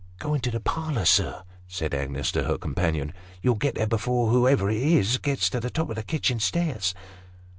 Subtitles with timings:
[0.17, 3.13] "Go into the parlour, sir," said Agnes to her companion."
[3.43, 6.39] You will get there, before whoever it is, gets to the top of the kitchen
[6.39, 6.95] stairs."